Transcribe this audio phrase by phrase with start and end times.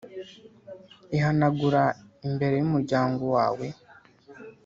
[1.17, 1.81] ihanagura
[2.27, 3.67] imbere y'umuryango wawe.